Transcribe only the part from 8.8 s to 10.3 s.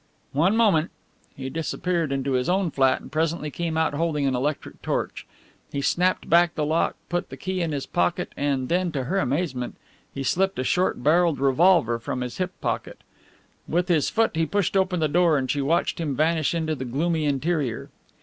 to her amazement, he